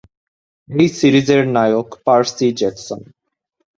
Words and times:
এই 0.69 0.87
সিরিজের 0.97 1.41
নায়ক 1.55 1.89
পার্সি 2.05 2.47
জ্যাকসন। 2.59 2.99